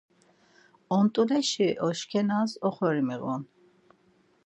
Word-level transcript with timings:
Ont̆uleşi 0.97 1.69
oşkenas 1.87 2.51
oxori 2.67 3.03
miğun. 3.07 3.41